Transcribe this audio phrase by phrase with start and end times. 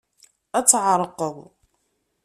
[0.57, 1.37] Ad tɛerqeḍ.